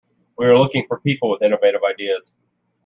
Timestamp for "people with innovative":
0.99-1.81